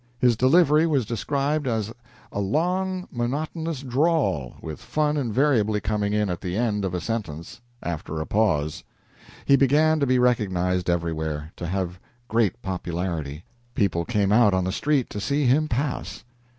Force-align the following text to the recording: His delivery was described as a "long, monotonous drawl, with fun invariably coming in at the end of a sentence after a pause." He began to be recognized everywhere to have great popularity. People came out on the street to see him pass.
His 0.17 0.35
delivery 0.35 0.87
was 0.87 1.05
described 1.05 1.67
as 1.67 1.93
a 2.31 2.39
"long, 2.39 3.07
monotonous 3.11 3.83
drawl, 3.83 4.55
with 4.59 4.79
fun 4.79 5.15
invariably 5.15 5.79
coming 5.79 6.11
in 6.11 6.27
at 6.27 6.41
the 6.41 6.57
end 6.57 6.83
of 6.85 6.95
a 6.95 6.99
sentence 6.99 7.61
after 7.83 8.19
a 8.19 8.25
pause." 8.25 8.83
He 9.45 9.55
began 9.55 9.99
to 9.99 10.07
be 10.07 10.17
recognized 10.17 10.89
everywhere 10.89 11.51
to 11.57 11.67
have 11.67 11.99
great 12.27 12.63
popularity. 12.63 13.43
People 13.75 14.03
came 14.03 14.31
out 14.31 14.55
on 14.55 14.63
the 14.63 14.71
street 14.71 15.07
to 15.11 15.19
see 15.19 15.45
him 15.45 15.67
pass. 15.67 16.23